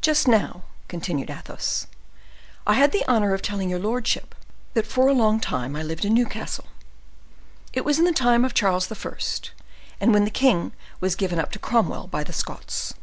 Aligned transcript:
"Just 0.00 0.28
now," 0.28 0.62
continued 0.86 1.28
Athos, 1.28 1.88
"I 2.68 2.74
had 2.74 2.92
the 2.92 3.04
honor 3.08 3.34
of 3.34 3.42
telling 3.42 3.68
your 3.68 3.80
lordship 3.80 4.32
that 4.74 4.86
for 4.86 5.08
a 5.08 5.12
long 5.12 5.40
time 5.40 5.74
I 5.74 5.82
lived 5.82 6.04
in 6.04 6.14
Newcastle; 6.14 6.66
it 7.72 7.84
was 7.84 7.98
in 7.98 8.04
the 8.04 8.12
time 8.12 8.44
of 8.44 8.54
Charles 8.54 8.86
I., 8.92 9.16
and 10.00 10.12
when 10.14 10.24
the 10.24 10.30
king 10.30 10.70
was 11.00 11.16
given 11.16 11.40
up 11.40 11.50
to 11.50 11.58
Cromwell 11.58 12.06
by 12.06 12.22
the 12.22 12.32
Scots." 12.32 12.94